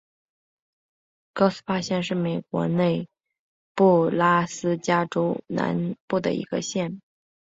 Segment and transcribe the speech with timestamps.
[1.35, 3.07] 高斯帕县是美国内
[3.75, 6.99] 布拉斯加州南部的一个县。